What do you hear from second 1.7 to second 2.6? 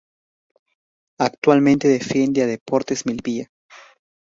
defiende a